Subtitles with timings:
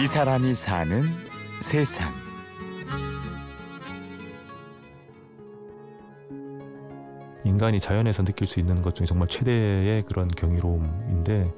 [0.00, 1.02] 이 사람이 사는
[1.60, 2.08] 세상.
[7.44, 11.52] 인간이 자연에서 느낄 수 있는 것 중에 정말 최대의 그런 경이로움인데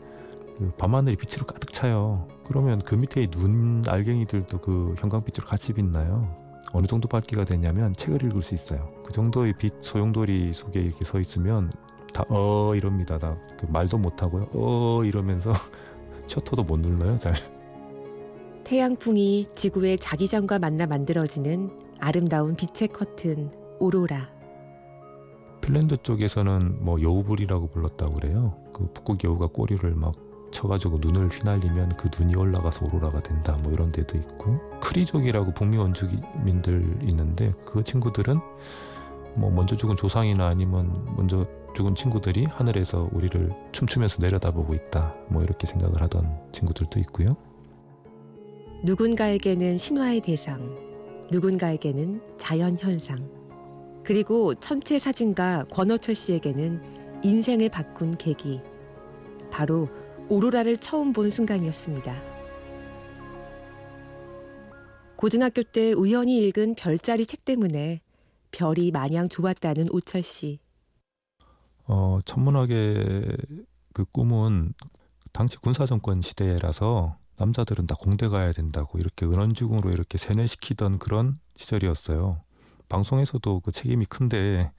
[0.58, 2.28] 그 밤하늘이 빛으로 가득 차요.
[2.44, 6.36] 그러면 그 밑에 눈 알갱이들도 그 형광빛으로 같이 빛나요.
[6.72, 8.90] 어느 정도 밝기가 되냐면 책을 읽을 수 있어요.
[9.04, 11.72] 그 정도의 빛 소용돌이 속에 이렇게 서 있으면
[12.12, 13.18] 다 어 이럽니다.
[13.18, 14.48] 다 그 말도 못 하고요.
[14.52, 15.52] 어 이러면서
[16.26, 17.16] 셔터도 못 눌러요.
[17.16, 17.34] 잘.
[18.70, 24.28] 태양풍이 지구의 자기장과 만나 만들어지는 아름다운 빛의 커튼 오로라.
[25.60, 28.56] 핀란드 쪽에서는 뭐 여우불이라고 불렀다고 그래요.
[28.72, 30.14] 그 북극 여우가 꼬리를 막
[30.52, 33.56] 쳐가지고 눈을 휘날리면 그 눈이 올라가서 오로라가 된다.
[33.60, 38.38] 뭐 이런 데도 있고 크리족이라고 북미 원주민들 있는데 그 친구들은
[39.34, 41.44] 뭐 먼저 죽은 조상이나 아니면 먼저
[41.74, 45.16] 죽은 친구들이 하늘에서 우리를 춤추면서 내려다보고 있다.
[45.28, 47.49] 뭐 이렇게 생각을 하던 친구들도 있고요.
[48.82, 50.74] 누군가에게는 신화의 대상,
[51.30, 53.28] 누군가에게는 자연 현상,
[54.02, 58.62] 그리고 천체 사진가 권호철 씨에게는 인생을 바꾼 계기.
[59.50, 59.88] 바로
[60.30, 62.22] 오로라를 처음 본 순간이었습니다.
[65.16, 68.00] 고등학교 때 우연히 읽은 별자리 책 때문에
[68.50, 70.58] 별이 마냥 좋았다는 오철 씨.
[71.86, 73.36] 어, 천문학의
[73.92, 74.72] 그 꿈은
[75.32, 82.42] 당시 군사 정권 시대라서 남자들은 다 공대 가야 된다고 이렇게 은원중으로 이렇게 세뇌시키던 그런 시절이었어요.
[82.90, 84.70] 방송에서도 그 책임이 큰데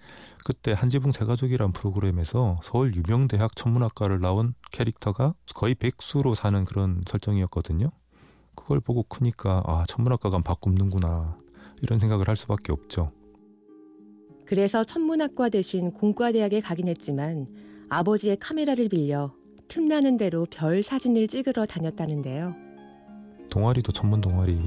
[0.45, 7.89] 그때 한지붕 세가족이란 프로그램에서 서울 유명 대학 천문학과를 나온 캐릭터가 거의 백수로 사는 그런 설정이었거든요.
[8.53, 11.39] 그걸 보고 크니까 아 천문학과가 바꿈는구나
[11.81, 13.11] 이런 생각을 할 수밖에 없죠.
[14.45, 17.47] 그래서 천문학과 대신 공과대학에 가긴 했지만
[17.89, 19.33] 아버지의 카메라를 빌려
[19.71, 22.53] 틈나는 대로 별 사진을 찍으러 다녔다는데요.
[23.49, 24.61] 동아리도 천문 동아리를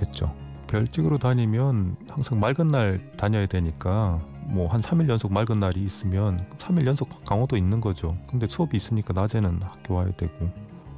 [0.00, 0.32] 했죠.
[0.68, 6.38] 별 찍으러 다니면 항상 맑은 날 다녀야 되니까 뭐 한 3일 연속 맑은 날이 있으면
[6.58, 8.16] 3일 연속 강원도 있는 거죠.
[8.30, 10.48] 근데 수업이 있으니까 낮에는 학교 와야 되고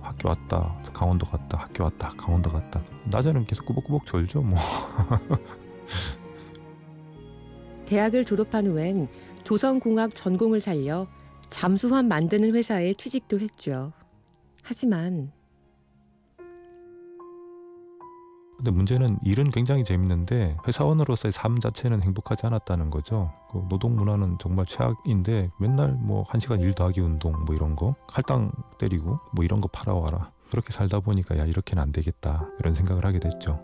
[0.03, 4.59] 학교 왔다 강원도 갔다 학교 왔다 강원도 갔다 낮에는 계속 꾸벅꾸벅 졸죠 뭐.
[7.87, 9.09] 대학을 졸업한 후엔
[9.45, 11.07] 조선공학 전공을 살려
[11.51, 13.93] 잠수함 만드는 회사에 취직도 했죠.
[14.63, 15.33] 하지만
[18.57, 23.33] 근데 문제는 일은 굉장히 재밌는데 회사원으로서의 삶 자체는 행복하지 않았다는 거죠.
[23.53, 27.95] 그 노동 문화는 정말 최악인데 맨날 뭐 한 시간 일 더하기 운동 뭐 이런 거
[28.13, 30.33] 할당 때리고 뭐 이런 거 팔아와라.
[30.51, 33.63] 그렇게 살다 보니까 야 이렇게는 안 되겠다 이런 생각을 하게 됐죠.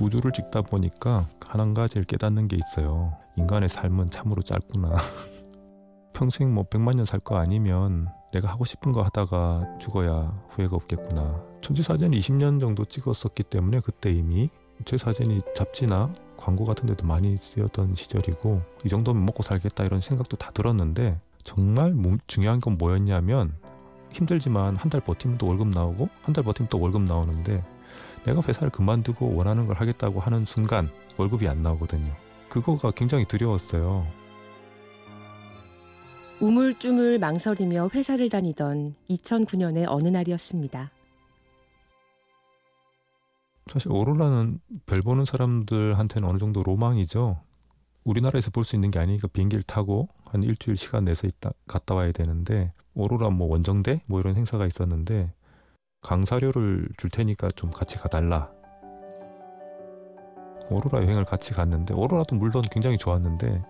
[0.00, 3.12] 우주를 찍다 보니까 한 가지를 깨닫는 게 있어요.
[3.40, 4.96] 인간의 삶은 참으로 짧구나.
[6.12, 11.42] 평생 뭐 백만 년 살 거 아니면 내가 하고 싶은 거 하다가 죽어야 후회가 없겠구나.
[11.62, 14.50] 천지 사진을 20년 정도 찍었었기 때문에 그때 이미
[14.84, 20.36] 제 사진이 잡지나 광고 같은 데도 많이 쓰였던 시절이고 이 정도면 먹고 살겠다 이런 생각도
[20.36, 21.94] 다 들었는데 정말
[22.26, 23.54] 중요한 건 뭐였냐면
[24.12, 27.64] 힘들지만 한 달 버티면 또 월급 나오고 한 달 버티면 또 월급 나오는데
[28.24, 32.12] 내가 회사를 그만두고 원하는 걸 하겠다고 하는 순간 월급이 안 나오거든요.
[32.50, 34.06] 그거가 굉장히 두려웠어요.
[36.40, 40.90] 우물쭈물 망설이며 회사를 다니던 2009년의 어느 날이었습니다.
[43.70, 47.40] 사실 오로라는 별 보는 사람들한테는 어느 정도 로망이죠.
[48.04, 52.10] 우리나라에서 볼 수 있는 게 아니니까 비행기를 타고 한 일주일 시간 내서 있다 갔다 와야
[52.10, 55.32] 되는데 오로라 뭐 원정대 뭐 이런 행사가 있었는데
[56.00, 58.50] 강사료를 줄 테니까 좀 같이 가달라.
[60.70, 63.62] 오로라 여행을 같이 갔는데 오로라도 물론 굉장히 좋았는데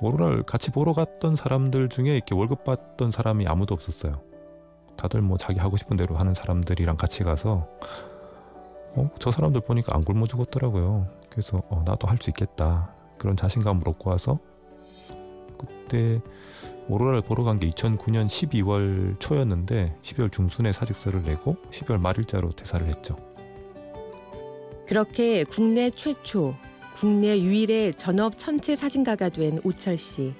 [0.00, 4.12] 오로라를 같이 보러 갔던 사람들 중에 이렇게 월급 받던 사람이 아무도 없었어요.
[4.96, 7.68] 다들 뭐 자기 하고 싶은 대로 하는 사람들이랑 같이 가서
[8.94, 11.06] 어, 저 사람들 보니까 안 굶어 죽었더라고요.
[11.30, 12.92] 그래서 어, 나도 할 수 있겠다.
[13.18, 14.38] 그런 자신감을 얻고 와서
[15.58, 16.20] 그때
[16.88, 23.16] 오로라를 보러 간 게 2009년 12월 초였는데 12월 중순에 사직서를 내고 12월 말일자로 퇴사를 했죠.
[24.88, 26.54] 그렇게 국내 최초
[26.94, 30.34] 국내 유일의 전업 천체 사진가가 된 오철 씨.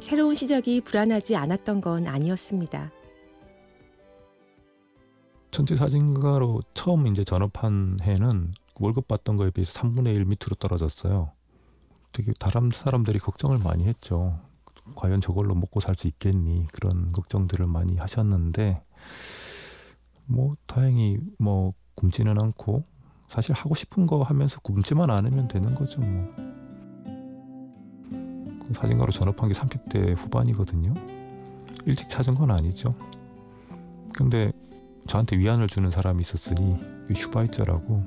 [0.00, 2.90] 새로운 시작이 불안하지 않았던 건 아니었습니다.
[5.50, 11.32] 천체 사진가로 처음 이제 전업한 해는 월급 받던 거에 비해서 3분의 1 밑으로 떨어졌어요.
[12.12, 14.40] 되게 다른 사람들이 걱정을 많이 했죠.
[14.96, 16.66] 과연 저걸로 먹고 살 수 있겠니?
[16.72, 18.82] 그런 걱정들을 많이 하셨는데
[20.24, 22.84] 뭐 다행히 뭐 굶지는 않고
[23.30, 26.34] 사실 하고 싶은 거 하면서 굶지만 않으면 되는 거죠 뭐.
[28.66, 30.92] 그 사진가로 전업한 게 30대 후반이거든요.
[31.86, 32.94] 일찍 찾은 건 아니죠.
[34.12, 34.52] 근데
[35.06, 36.76] 저한테 위안을 주는 사람이 있었으니
[37.08, 38.04] 그 슈바이처라고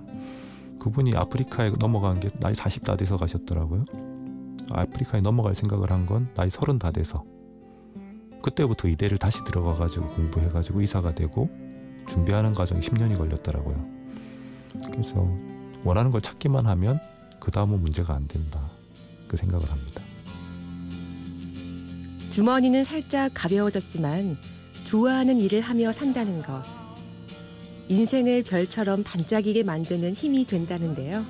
[0.79, 3.85] 그분이 아프리카에 넘어간 게 나이 40 다 돼서 가셨더라고요.
[4.71, 7.23] 아프리카에 넘어갈 생각을 한 건 나이 30 다 돼서
[8.41, 11.49] 그때부터 의대를 다시 들어가가지고 공부해가지고 의사가 되고
[12.07, 14.02] 준비하는 과정이 10년이 걸렸더라고요.
[14.91, 15.27] 그래서
[15.83, 16.99] 원하는 걸 찾기만 하면
[17.39, 18.71] 그 다음은 문제가 안 된다.
[19.27, 20.01] 그 생각을 합니다.
[22.31, 24.37] 주머니는 살짝 가벼워졌지만
[24.85, 26.63] 좋아하는 일을 하며 산다는 것.
[27.89, 31.23] 인생을 별처럼 반짝이게 만드는 힘이 된다는데요.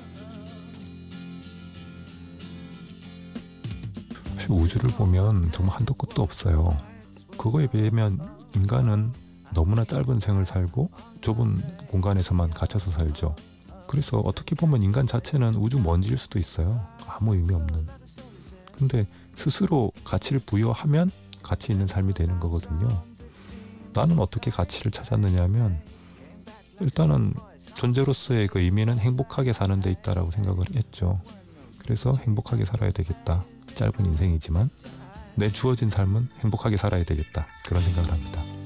[4.34, 6.76] 사실 우주를 보면 정말 한도 끝도 없어요.
[7.36, 8.20] 그거에 비하면
[8.54, 9.12] 인간은
[9.54, 10.90] 너무나 짧은 생을 살고
[11.20, 13.34] 좁은 공간에서만 갇혀서 살죠.
[13.86, 16.86] 그래서 어떻게 보면 인간 자체는 우주 먼지일 수도 있어요.
[17.06, 17.86] 아무 의미 없는.
[18.76, 19.06] 근데
[19.36, 21.10] 스스로 가치를 부여하면
[21.42, 23.02] 가치 있는 삶이 되는 거거든요.
[23.92, 25.80] 나는 어떻게 가치를 찾았느냐면
[26.80, 27.34] 일단은
[27.74, 31.20] 존재로서의 그 의미는 행복하게 사는 데 있다라고 생각을 했죠.
[31.78, 33.44] 그래서 행복하게 살아야 되겠다.
[33.74, 34.70] 짧은 인생이지만
[35.36, 37.46] 내 주어진 삶은 행복하게 살아야 되겠다.
[37.66, 38.63] 그런 생각을 합니다.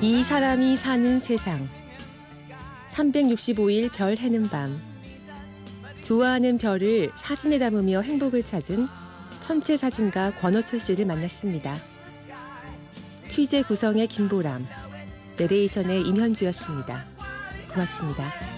[0.00, 1.68] 이 사람이 사는 세상.
[2.92, 4.80] 365일 별 해는 밤.
[6.02, 8.86] 좋아하는 별을 사진에 담으며 행복을 찾은
[9.40, 11.76] 천체 사진가 권호철 씨를 만났습니다.
[13.28, 14.68] 취재 구성의 김보람,
[15.36, 17.04] 내레이션의 임현주였습니다.
[17.72, 18.57] 고맙습니다.